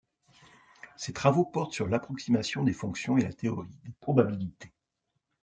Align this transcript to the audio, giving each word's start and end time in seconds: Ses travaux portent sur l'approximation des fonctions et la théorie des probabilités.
Ses 0.97 1.13
travaux 1.13 1.45
portent 1.45 1.73
sur 1.73 1.87
l'approximation 1.87 2.63
des 2.63 2.73
fonctions 2.73 3.19
et 3.19 3.23
la 3.23 3.33
théorie 3.33 3.77
des 3.85 3.93
probabilités. 3.99 4.73